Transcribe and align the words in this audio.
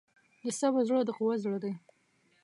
د 0.43 0.45
صبر 0.59 0.81
زړه 0.89 1.01
د 1.05 1.09
قوت 1.17 1.39
زړه 1.45 1.57
دی. 1.63 1.73